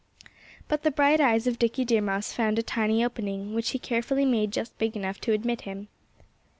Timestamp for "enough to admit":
4.97-5.61